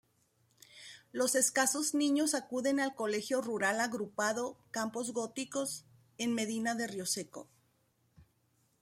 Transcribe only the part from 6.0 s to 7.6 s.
en Medina de Rioseco.